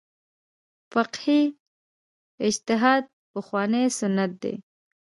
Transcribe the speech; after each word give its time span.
فقهي 0.91 1.41
اجتهاد 2.47 3.03
پخوانی 3.31 3.85
سنت 3.99 4.31
دی. 4.41 4.53